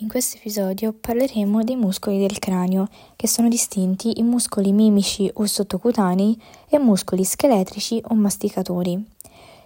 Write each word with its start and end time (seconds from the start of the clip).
In 0.00 0.06
questo 0.06 0.36
episodio 0.36 0.92
parleremo 0.92 1.64
dei 1.64 1.74
muscoli 1.74 2.20
del 2.20 2.38
cranio, 2.38 2.86
che 3.16 3.26
sono 3.26 3.48
distinti 3.48 4.20
in 4.20 4.26
muscoli 4.26 4.70
mimici 4.70 5.28
o 5.34 5.44
sottocutanei 5.44 6.40
e 6.68 6.78
muscoli 6.78 7.24
scheletrici 7.24 8.00
o 8.04 8.14
masticatori. 8.14 9.04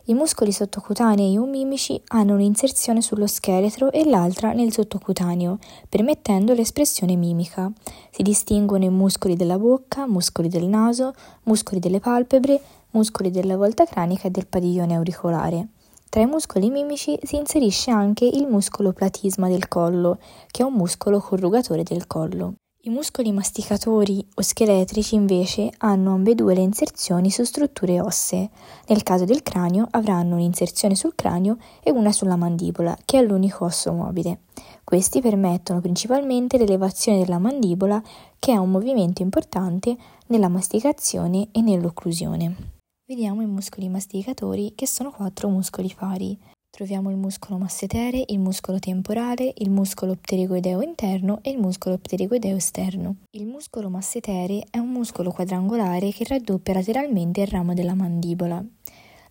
I 0.05 0.15
muscoli 0.15 0.51
sottocutanei 0.51 1.37
o 1.37 1.45
mimici 1.45 2.01
hanno 2.09 2.33
un'inserzione 2.33 3.03
sullo 3.03 3.27
scheletro 3.27 3.93
e 3.93 4.07
l'altra 4.07 4.53
nel 4.53 4.73
sottocutaneo, 4.73 5.59
permettendo 5.87 6.55
l'espressione 6.55 7.15
mimica. 7.15 7.71
Si 8.11 8.23
distinguono 8.23 8.85
i 8.85 8.91
muscoli 8.91 9.37
della 9.37 9.59
bocca, 9.59 10.07
muscoli 10.07 10.49
del 10.49 10.65
naso, 10.65 11.13
muscoli 11.43 11.79
delle 11.79 12.01
palpebre, 12.01 12.59
muscoli 12.93 13.31
della 13.31 13.59
volta 13.59 13.85
cranica 13.85 14.29
e 14.29 14.31
del 14.31 14.47
padiglione 14.47 14.95
auricolare. 14.97 15.69
Tra 16.13 16.21
i 16.21 16.27
muscoli 16.27 16.69
mimici 16.69 17.19
si 17.23 17.37
inserisce 17.37 17.91
anche 17.91 18.27
il 18.27 18.47
muscolo 18.47 18.93
platisma 18.93 19.49
del 19.49 19.67
collo, 19.67 20.19
che 20.51 20.61
è 20.61 20.67
un 20.67 20.75
muscolo 20.75 21.21
corrugatore 21.21 21.85
del 21.85 22.07
collo. 22.07 22.53
I 22.83 22.91
muscoli 22.91 23.33
masticatori 23.33 24.23
o 24.35 24.43
scheletrici 24.43 25.15
invece 25.15 25.73
hanno 25.79 26.13
ambedue 26.13 26.53
le 26.53 26.61
inserzioni 26.61 27.31
su 27.31 27.45
strutture 27.45 27.99
ossee. 28.03 28.51
Nel 28.89 29.03
caso 29.03 29.25
del 29.25 29.43
cranio 29.43 29.89
avranno 29.93 30.35
un'inserzione 30.35 30.97
sul 30.97 31.15
cranio 31.15 31.57
e 31.83 31.91
una 31.91 32.13
sulla 32.13 32.37
mandibola, 32.37 32.95
che 33.07 33.19
è 33.19 33.23
l'unico 33.23 33.65
osso 33.65 33.91
mobile. 33.95 34.41
Questi 34.85 35.23
permettono 35.23 35.81
principalmente 35.81 36.59
l'elevazione 36.59 37.21
della 37.25 37.39
mandibola, 37.39 38.03
che 38.39 38.53
è 38.53 38.57
un 38.59 38.71
movimento 38.71 39.23
importante 39.23 39.97
nella 40.27 40.51
masticazione 40.51 41.49
e 41.53 41.63
nell'occlusione. 41.63 42.81
Vediamo 43.13 43.43
i 43.43 43.47
muscoli 43.47 43.91
masticatori 43.91 44.73
che 44.75 44.87
sono 44.87 45.11
quattro 45.11 45.51
muscoli 45.51 45.95
pari. 45.95 46.35
Troviamo 46.71 47.11
il 47.11 47.19
muscolo 47.19 47.59
massetere, 47.59 48.25
il 48.29 48.39
muscolo 48.39 48.79
temporale, 48.79 49.53
il 49.59 49.69
muscolo 49.69 50.17
pterigoideo 50.17 50.81
interno 50.81 51.41
e 51.43 51.51
il 51.51 51.59
muscolo 51.59 51.99
pterigoideo 51.99 52.57
esterno. 52.57 53.17
Il 53.33 53.45
muscolo 53.45 53.91
massetere 53.91 54.65
è 54.71 54.79
un 54.79 54.89
muscolo 54.89 55.31
quadrangolare 55.31 56.11
che 56.11 56.25
raddoppia 56.25 56.73
lateralmente 56.73 57.43
il 57.43 57.49
ramo 57.49 57.75
della 57.75 57.93
mandibola. 57.93 58.65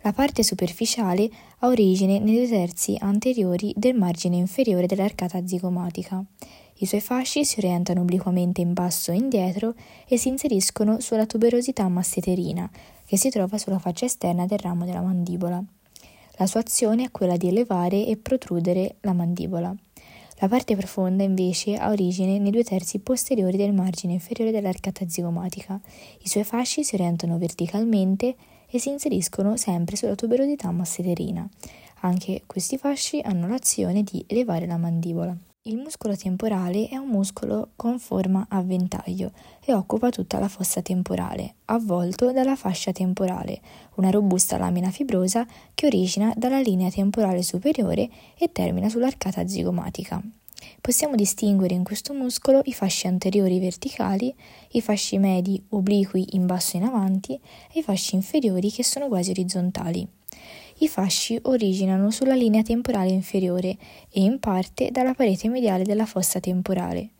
La 0.04 0.14
parte 0.14 0.44
superficiale 0.44 1.28
ha 1.58 1.68
origine 1.68 2.20
nei 2.20 2.36
due 2.36 2.48
terzi 2.48 2.95
anteriori 3.00 3.73
del 3.76 3.95
margine 3.95 4.36
inferiore 4.36 4.86
dell'arcata 4.86 5.44
zigomatica. 5.44 6.23
I 6.82 6.88
suoi 6.88 7.00
fasci 7.00 7.46
si 7.46 7.60
orientano 7.60 8.02
obliquamente 8.02 8.60
in 8.60 8.74
basso 8.74 9.12
e 9.12 9.16
indietro 9.16 9.76
e 10.08 10.18
si 10.18 10.30
inseriscono 10.30 11.00
sulla 11.00 11.28
tuberosità 11.28 11.88
masseterina, 11.88 12.68
che 13.06 13.18
si 13.18 13.30
trova 13.30 13.60
sulla 13.60 13.78
faccia 13.78 14.06
esterna 14.06 14.48
del 14.48 14.58
ramo 14.58 14.84
della 14.84 15.02
mandibola. 15.02 15.64
La 16.38 16.48
sua 16.48 16.62
azione 16.62 17.04
è 17.04 17.12
quella 17.12 17.38
di 17.38 17.50
elevare 17.50 18.08
e 18.08 18.18
protrudere 18.18 18.96
la 19.02 19.14
mandibola. 19.14 19.72
La 20.40 20.48
parte 20.48 20.76
profonda 20.76 21.22
invece 21.22 21.76
ha 21.76 21.92
origine 21.92 22.40
nei 22.40 22.50
due 22.50 22.64
terzi 22.64 22.98
posteriori 22.98 23.58
del 23.58 23.73
margine 23.73 24.14
inferiore 24.14 24.50
dell'arcata 24.50 25.08
zigomatica. 25.08 25.80
I 26.23 26.28
suoi 26.28 26.44
fasci 26.44 26.84
si 26.84 26.95
orientano 26.95 27.38
verticalmente 27.38 28.36
e 28.68 28.80
si 28.80 28.90
inseriscono 28.90 29.56
sempre 29.56 29.95
sulla 29.95 30.16
tuberosità 30.16 30.72
masseterina. 30.72 31.48
Anche 32.00 32.42
questi 32.48 32.80
fasci 32.80 33.20
hanno 33.23 33.48
l'azione 33.48 34.02
di 34.02 34.26
elevare 34.26 34.66
la 34.66 34.78
mandibola. 34.78 35.38
Il 35.66 35.78
muscolo 35.78 36.17
temporale 36.17 36.88
è 36.88 36.98
un 36.98 37.09
muscolo 37.09 37.70
con 37.76 38.00
forma 38.00 38.48
a 38.50 38.64
ventaglio 38.64 39.31
e 39.64 39.73
occupa 39.73 40.09
tutta 40.09 40.40
la 40.40 40.48
fossa 40.48 40.81
temporale, 40.81 41.54
avvolto 41.66 42.31
dalla 42.31 42.56
fascia 42.56 42.92
temporale, 42.92 43.62
una 43.98 44.09
robusta 44.09 44.58
lamina 44.58 44.89
fibrosa 44.89 45.45
che 45.76 45.86
origina 45.86 46.34
dalla 46.36 46.59
linea 46.59 46.89
temporale 46.89 47.44
superiore 47.44 48.09
e 48.39 48.52
termina 48.52 48.89
sull'arcata 48.89 49.48
zigomatica. 49.48 50.20
Possiamo 50.82 51.14
distinguere 51.14 51.76
in 51.76 51.84
questo 51.84 52.16
muscolo 52.16 52.62
i 52.64 52.73
fasci 52.73 53.06
anteriori 53.06 53.59
verticali, 53.59 54.34
i 54.72 54.82
fasci 54.82 55.20
medi 55.20 55.64
obliqui 55.70 56.30
in 56.32 56.48
basso 56.48 56.78
e 56.78 56.80
in 56.80 56.86
avanti 56.86 57.39
e 57.72 57.80
i 57.82 57.84
fasci 57.84 58.16
inferiori 58.16 58.72
che 58.72 58.83
sono 58.83 59.08
quasi 59.08 59.30
orizzontali. 59.30 60.08
I 60.81 60.87
fasci 60.87 61.37
originano 61.43 62.09
sulla 62.09 62.33
linea 62.33 62.64
temporale 62.64 63.11
inferiore 63.11 63.77
e 64.09 64.23
in 64.23 64.39
parte 64.39 64.89
dalla 64.89 65.14
parete 65.14 65.47
mediale 65.47 65.83
della 65.83 66.08
fossa 66.08 66.39
temporale. 66.39 67.11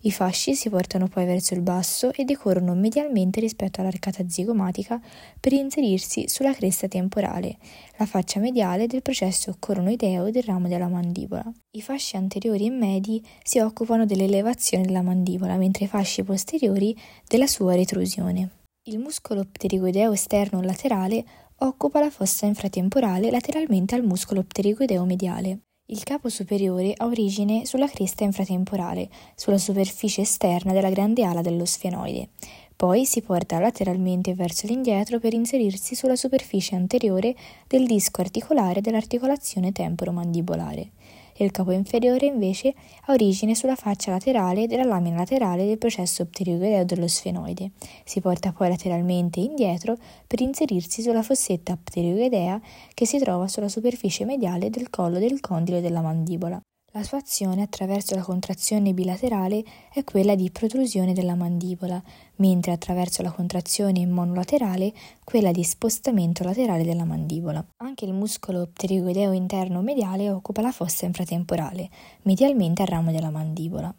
I 0.00 0.10
fasci 0.10 0.54
si 0.54 0.70
portano 0.70 1.06
poi 1.06 1.26
verso 1.26 1.52
il 1.52 1.60
basso 1.60 2.14
e 2.14 2.24
decorrono 2.24 2.74
medialmente 2.74 3.38
rispetto 3.38 3.82
all'arcata 3.82 4.26
zigomatica 4.26 4.98
per 5.38 5.52
inserirsi 5.52 6.28
sulla 6.28 6.54
cresta 6.54 6.88
temporale, 6.88 7.58
la 7.98 8.06
faccia 8.06 8.40
mediale 8.40 8.86
del 8.86 9.02
processo 9.02 9.54
coronoideo 9.58 10.30
del 10.30 10.44
ramo 10.44 10.68
della 10.68 10.88
mandibola. 10.88 11.44
I 11.72 11.82
fasci 11.82 12.16
anteriori 12.16 12.64
e 12.64 12.70
medi 12.70 13.22
si 13.42 13.58
occupano 13.58 14.06
dell'elevazione 14.06 14.84
della 14.84 15.02
mandibola, 15.02 15.58
mentre 15.58 15.84
i 15.84 15.88
fasci 15.88 16.22
posteriori 16.22 16.96
della 17.28 17.46
sua 17.46 17.74
retrusione. 17.74 18.48
Il 18.84 18.98
muscolo 18.98 19.44
pterigoideo 19.44 20.10
esterno 20.12 20.62
laterale 20.62 21.22
occupa 21.62 22.00
la 22.00 22.10
fossa 22.10 22.46
infratemporale 22.46 23.30
lateralmente 23.30 23.94
al 23.94 24.04
muscolo 24.04 24.42
pterigoideo 24.42 25.04
mediale. 25.04 25.60
Il 25.86 26.02
capo 26.04 26.28
superiore 26.28 26.94
ha 26.96 27.06
origine 27.06 27.66
sulla 27.66 27.88
cresta 27.88 28.24
infratemporale, 28.24 29.08
sulla 29.34 29.58
superficie 29.58 30.22
esterna 30.22 30.72
della 30.72 30.90
grande 30.90 31.24
ala 31.24 31.40
dello 31.40 31.64
sfenoide. 31.64 32.28
Poi 32.76 33.04
si 33.04 33.20
porta 33.20 33.58
lateralmente 33.58 34.34
verso 34.34 34.66
l'indietro 34.66 35.18
per 35.18 35.34
inserirsi 35.34 35.94
sulla 35.94 36.16
superficie 36.16 36.76
anteriore 36.76 37.34
del 37.66 37.86
disco 37.86 38.20
articolare 38.20 38.80
dell'articolazione 38.80 39.72
temporomandibolare 39.72 40.92
e 41.42 41.46
il 41.46 41.52
capo 41.52 41.72
inferiore 41.72 42.26
invece 42.26 42.74
ha 43.06 43.12
origine 43.12 43.54
sulla 43.54 43.74
faccia 43.74 44.10
laterale 44.10 44.66
della 44.66 44.84
lamina 44.84 45.16
laterale 45.16 45.64
del 45.64 45.78
processo 45.78 46.26
pterigoideo 46.26 46.84
dello 46.84 47.08
sfenoide. 47.08 47.70
Si 48.04 48.20
porta 48.20 48.52
poi 48.52 48.68
lateralmente 48.68 49.40
indietro 49.40 49.96
per 50.26 50.42
inserirsi 50.42 51.00
sulla 51.00 51.22
fossetta 51.22 51.78
pterigoidea 51.82 52.60
che 52.92 53.06
si 53.06 53.18
trova 53.18 53.48
sulla 53.48 53.68
superficie 53.68 54.26
mediale 54.26 54.68
del 54.68 54.90
collo 54.90 55.18
del 55.18 55.40
condilo 55.40 55.80
della 55.80 56.02
mandibola. 56.02 56.60
La 56.92 57.04
sua 57.04 57.18
azione 57.18 57.62
attraverso 57.62 58.16
la 58.16 58.22
contrazione 58.22 58.92
bilaterale 58.92 59.62
è 59.92 60.02
quella 60.02 60.34
di 60.34 60.50
protrusione 60.50 61.12
della 61.12 61.36
mandibola, 61.36 62.02
mentre 62.36 62.72
attraverso 62.72 63.22
la 63.22 63.30
contrazione 63.30 64.04
monolaterale 64.06 64.92
quella 65.22 65.52
di 65.52 65.62
spostamento 65.62 66.42
laterale 66.42 66.82
della 66.82 67.04
mandibola. 67.04 67.64
Anche 67.76 68.06
il 68.06 68.12
muscolo 68.12 68.66
pterigoideo 68.72 69.30
interno 69.30 69.82
mediale 69.82 70.30
occupa 70.30 70.62
la 70.62 70.72
fossa 70.72 71.06
infratemporale, 71.06 71.88
medialmente 72.22 72.82
al 72.82 72.88
ramo 72.88 73.12
della 73.12 73.30
mandibola 73.30 73.94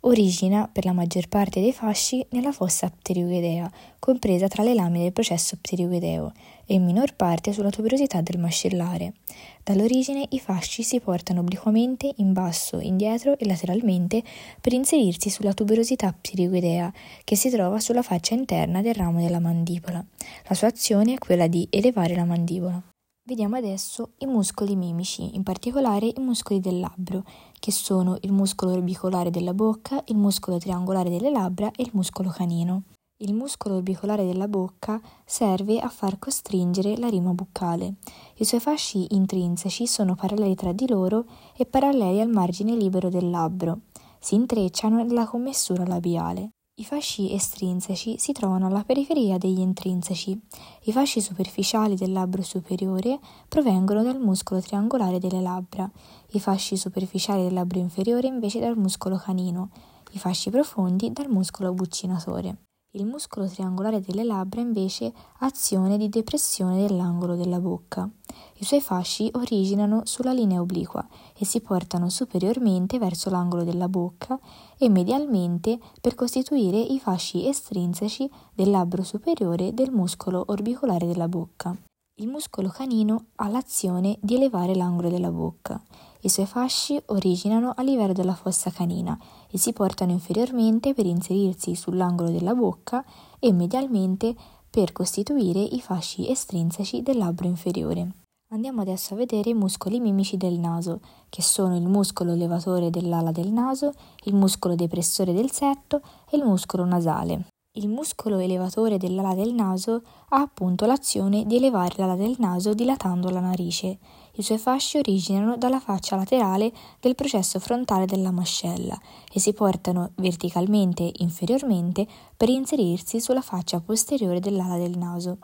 origina 0.00 0.68
per 0.70 0.84
la 0.84 0.92
maggior 0.92 1.28
parte 1.28 1.60
dei 1.60 1.72
fasci 1.72 2.24
nella 2.30 2.52
fossa 2.52 2.88
pterigoidea, 2.88 3.70
compresa 3.98 4.48
tra 4.48 4.62
le 4.62 4.74
lame 4.74 5.00
del 5.00 5.12
processo 5.12 5.56
pterigoideo, 5.60 6.32
e 6.64 6.74
in 6.74 6.84
minor 6.84 7.14
parte 7.14 7.52
sulla 7.52 7.70
tuberosità 7.70 8.20
del 8.20 8.38
mascellare. 8.38 9.14
Dall'origine 9.62 10.26
i 10.30 10.38
fasci 10.38 10.82
si 10.82 11.00
portano 11.00 11.40
obliquamente 11.40 12.12
in 12.16 12.32
basso, 12.32 12.80
indietro 12.80 13.36
e 13.36 13.46
lateralmente 13.46 14.22
per 14.60 14.72
inserirsi 14.72 15.28
sulla 15.28 15.52
tuberosità 15.52 16.12
pterigoidea, 16.12 16.92
che 17.24 17.36
si 17.36 17.50
trova 17.50 17.80
sulla 17.80 18.02
faccia 18.02 18.34
interna 18.34 18.80
del 18.80 18.94
ramo 18.94 19.20
della 19.20 19.40
mandibola. 19.40 20.04
La 20.48 20.54
sua 20.54 20.68
azione 20.68 21.14
è 21.14 21.18
quella 21.18 21.46
di 21.46 21.66
elevare 21.70 22.14
la 22.14 22.24
mandibola. 22.24 22.82
Vediamo 23.22 23.56
adesso 23.56 24.14
i 24.18 24.26
muscoli 24.26 24.74
mimici, 24.74 25.36
in 25.36 25.42
particolare 25.42 26.06
i 26.06 26.20
muscoli 26.20 26.58
del 26.58 26.80
labbro, 26.80 27.22
che 27.60 27.70
sono 27.70 28.16
il 28.22 28.32
muscolo 28.32 28.72
orbicolare 28.72 29.30
della 29.30 29.54
bocca, 29.54 30.02
il 30.06 30.16
muscolo 30.16 30.58
triangolare 30.58 31.10
delle 31.10 31.30
labbra 31.30 31.70
e 31.70 31.84
il 31.84 31.90
muscolo 31.92 32.30
canino. 32.30 32.82
Il 33.18 33.34
muscolo 33.34 33.76
orbicolare 33.76 34.24
della 34.24 34.48
bocca 34.48 34.98
serve 35.26 35.78
a 35.78 35.88
far 35.90 36.18
costringere 36.18 36.96
la 36.96 37.08
rima 37.08 37.32
buccale. 37.32 37.96
I 38.36 38.44
suoi 38.44 38.60
fasci 38.60 39.14
intrinseci 39.14 39.86
sono 39.86 40.14
paralleli 40.14 40.54
tra 40.54 40.72
di 40.72 40.88
loro 40.88 41.26
e 41.54 41.66
paralleli 41.66 42.20
al 42.20 42.30
margine 42.30 42.74
libero 42.74 43.10
del 43.10 43.28
labbro. 43.28 43.80
Si 44.18 44.34
intrecciano 44.34 44.96
nella 44.96 45.26
commessura 45.26 45.86
labiale. 45.86 46.52
I 46.80 46.84
fasci 46.86 47.34
estrinseci 47.34 48.16
si 48.16 48.32
trovano 48.32 48.66
alla 48.66 48.84
periferia 48.84 49.36
degli 49.36 49.58
intrinseci. 49.58 50.40
I 50.84 50.92
fasci 50.92 51.20
superficiali 51.20 51.94
del 51.94 52.10
labbro 52.10 52.40
superiore 52.40 53.18
provengono 53.50 54.02
dal 54.02 54.18
muscolo 54.18 54.62
triangolare 54.62 55.18
delle 55.18 55.42
labbra, 55.42 55.88
i 56.30 56.40
fasci 56.40 56.78
superficiali 56.78 57.42
del 57.42 57.52
labbro 57.52 57.80
inferiore 57.80 58.28
invece 58.28 58.60
dal 58.60 58.78
muscolo 58.78 59.18
canino, 59.18 59.68
i 60.12 60.18
fasci 60.18 60.48
profondi 60.48 61.12
dal 61.12 61.28
muscolo 61.28 61.74
buccinatore. 61.74 62.69
Il 62.94 63.06
muscolo 63.06 63.46
triangolare 63.46 64.00
delle 64.00 64.24
labbra 64.24 64.60
invece 64.60 65.12
azione 65.38 65.96
di 65.96 66.08
depressione 66.08 66.84
dell'angolo 66.84 67.36
della 67.36 67.60
bocca. 67.60 68.10
I 68.56 68.64
suoi 68.64 68.80
fasci 68.80 69.30
originano 69.34 70.00
sulla 70.06 70.32
linea 70.32 70.60
obliqua 70.60 71.06
e 71.38 71.44
si 71.44 71.60
portano 71.60 72.08
superiormente 72.08 72.98
verso 72.98 73.30
l'angolo 73.30 73.62
della 73.62 73.88
bocca 73.88 74.36
e 74.76 74.88
medialmente 74.88 75.78
per 76.00 76.16
costituire 76.16 76.80
i 76.80 76.98
fasci 76.98 77.46
estrinseci 77.46 78.28
del 78.52 78.70
labbro 78.70 79.04
superiore 79.04 79.72
del 79.72 79.92
muscolo 79.92 80.42
orbicolare 80.48 81.06
della 81.06 81.28
bocca. 81.28 81.76
Il 82.20 82.28
muscolo 82.28 82.68
canino 82.68 83.28
ha 83.36 83.48
l'azione 83.48 84.18
di 84.20 84.34
elevare 84.34 84.74
l'angolo 84.74 85.08
della 85.08 85.30
bocca. 85.30 85.82
I 86.20 86.28
suoi 86.28 86.44
fasci 86.44 87.00
originano 87.06 87.72
a 87.74 87.80
livello 87.80 88.12
della 88.12 88.34
fossa 88.34 88.70
canina 88.70 89.18
e 89.50 89.56
si 89.56 89.72
portano 89.72 90.12
inferiormente 90.12 90.92
per 90.92 91.06
inserirsi 91.06 91.74
sull'angolo 91.74 92.28
della 92.28 92.54
bocca 92.54 93.02
e 93.38 93.54
medialmente 93.54 94.36
per 94.68 94.92
costituire 94.92 95.60
i 95.60 95.80
fasci 95.80 96.28
estrinseci 96.28 97.00
del 97.00 97.16
labbro 97.16 97.46
inferiore. 97.46 98.10
Andiamo 98.52 98.82
adesso 98.82 99.14
a 99.14 99.16
vedere 99.16 99.48
i 99.48 99.54
muscoli 99.54 99.98
mimici 99.98 100.36
del 100.36 100.58
naso, 100.58 101.00
che 101.30 101.40
sono 101.40 101.74
il 101.74 101.88
muscolo 101.88 102.34
levatore 102.34 102.90
dell'ala 102.90 103.32
del 103.32 103.50
naso, 103.50 103.94
il 104.24 104.34
muscolo 104.34 104.74
depressore 104.74 105.32
del 105.32 105.50
setto 105.50 106.02
e 106.28 106.36
il 106.36 106.44
muscolo 106.44 106.84
nasale. 106.84 107.46
Il 107.74 107.88
muscolo 107.88 108.38
elevatore 108.38 108.98
dell'ala 108.98 109.32
del 109.32 109.54
naso 109.54 110.02
ha 110.30 110.40
appunto 110.40 110.86
l'azione 110.86 111.46
di 111.46 111.54
elevare 111.54 111.94
l'ala 111.98 112.16
del 112.16 112.34
naso 112.40 112.74
dilatando 112.74 113.30
la 113.30 113.38
narice. 113.38 113.96
I 114.32 114.42
suoi 114.42 114.58
fasci 114.58 114.98
originano 114.98 115.56
dalla 115.56 115.78
faccia 115.78 116.16
laterale 116.16 116.72
del 116.98 117.14
processo 117.14 117.60
frontale 117.60 118.06
della 118.06 118.32
mascella 118.32 118.98
e 119.32 119.38
si 119.38 119.52
portano 119.52 120.10
verticalmente 120.16 121.12
inferiormente 121.18 122.08
per 122.36 122.48
inserirsi 122.48 123.20
sulla 123.20 123.40
faccia 123.40 123.78
posteriore 123.78 124.40
dell'ala 124.40 124.76
del 124.76 124.98
naso. 124.98 125.38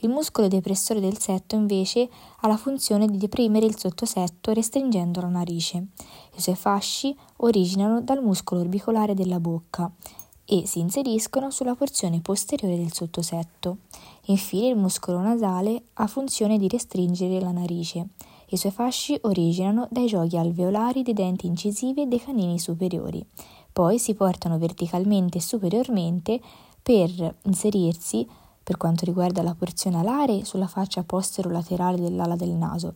Il 0.00 0.08
muscolo 0.08 0.48
depressore 0.48 1.00
del 1.00 1.18
setto 1.18 1.56
invece 1.56 2.08
ha 2.40 2.48
la 2.48 2.56
funzione 2.56 3.06
di 3.06 3.18
deprimere 3.18 3.66
il 3.66 3.78
sottosetto 3.78 4.54
restringendo 4.54 5.20
la 5.20 5.28
narice. 5.28 5.88
I 6.36 6.40
suoi 6.40 6.56
fasci 6.56 7.14
originano 7.38 8.00
dal 8.00 8.22
muscolo 8.22 8.62
orbicolare 8.62 9.12
della 9.12 9.40
bocca 9.40 9.92
e 10.46 10.64
si 10.66 10.78
inseriscono 10.78 11.50
sulla 11.50 11.74
porzione 11.74 12.20
posteriore 12.20 12.76
del 12.76 12.92
sottosetto. 12.92 13.78
Infine 14.26 14.68
il 14.68 14.76
muscolo 14.76 15.20
nasale 15.20 15.86
ha 15.94 16.06
funzione 16.06 16.56
di 16.56 16.68
restringere 16.68 17.40
la 17.40 17.50
narice. 17.50 18.08
I 18.50 18.56
suoi 18.56 18.70
fasci 18.70 19.18
originano 19.22 19.88
dai 19.90 20.06
giochi 20.06 20.36
alveolari 20.36 21.02
dei 21.02 21.14
denti 21.14 21.46
incisivi 21.46 22.06
dei 22.06 22.20
canini 22.20 22.60
superiori. 22.60 23.26
Poi 23.72 23.98
si 23.98 24.14
portano 24.14 24.56
verticalmente 24.56 25.38
e 25.38 25.42
superiormente 25.42 26.40
per 26.80 27.36
inserirsi 27.42 28.26
per 28.62 28.76
quanto 28.76 29.04
riguarda 29.04 29.42
la 29.42 29.54
porzione 29.54 29.98
alare 29.98 30.44
sulla 30.44 30.68
faccia 30.68 31.02
postero-laterale 31.02 32.00
dell'ala 32.00 32.36
del 32.36 32.50
naso 32.50 32.92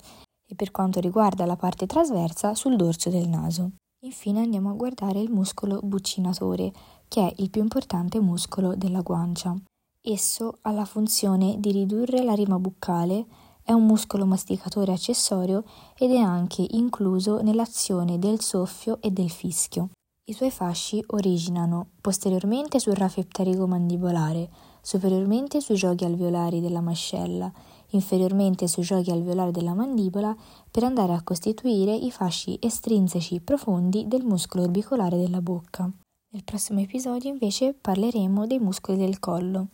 e 0.47 0.55
per 0.55 0.71
quanto 0.71 1.01
riguarda 1.01 1.45
la 1.47 1.57
parte 1.57 1.87
trasversa 1.87 2.55
sul 2.55 2.77
dorso 2.77 3.11
del 3.11 3.29
naso. 3.29 3.73
Infine 4.03 4.41
andiamo 4.41 4.71
a 4.71 4.75
guardare 4.75 5.21
il 5.21 5.31
muscolo 5.31 5.79
buccinatore, 5.83 6.73
che 7.11 7.27
è 7.27 7.35
il 7.39 7.51
più 7.51 7.61
importante 7.61 8.21
muscolo 8.21 8.77
della 8.77 9.01
guancia. 9.01 9.53
Esso 10.01 10.59
ha 10.63 10.71
la 10.71 10.85
funzione 10.85 11.57
di 11.59 11.73
ridurre 11.73 12.23
la 12.23 12.35
rima 12.35 12.61
buccale, 12.61 13.27
è 13.65 13.73
un 13.73 13.85
muscolo 13.85 14.27
masticatore 14.27 14.93
accessorio 14.93 15.65
ed 15.99 16.13
è 16.13 16.19
anche 16.19 16.65
incluso 16.71 17.43
nell'azione 17.43 18.21
del 18.21 18.41
soffio 18.41 19.01
e 19.01 19.11
del 19.11 19.29
fischio. 19.29 19.91
I 20.25 20.33
suoi 20.33 20.53
fasci 20.53 21.03
originano 21.09 21.89
posteriormente 22.01 22.79
sul 22.79 22.95
raffio 22.95 23.25
pterigo 23.25 23.67
mandibolare, 23.67 24.49
superiormente 24.81 25.61
sui 25.61 25.75
giochi 25.75 26.05
alveolari 26.05 26.61
della 26.61 26.81
mascella, 26.81 27.53
inferiormente 27.89 28.69
sui 28.69 28.85
giochi 28.85 29.11
alveolari 29.11 29.51
della 29.51 29.75
mandibola, 29.75 30.33
per 30.71 30.85
andare 30.85 31.13
a 31.13 31.23
costituire 31.25 31.93
i 31.93 32.13
fasci 32.13 32.57
estrinseci 32.61 33.41
profondi 33.41 34.07
del 34.07 34.23
muscolo 34.23 34.63
orbicolare 34.63 35.19
della 35.19 35.43
bocca. 35.43 35.93
Nel 36.33 36.45
prossimo 36.45 36.79
episodio 36.79 37.29
invece 37.29 37.75
parleremo 37.75 38.47
dei 38.47 38.61
muscoli 38.61 38.97
del 38.97 39.19
collo. 39.19 39.67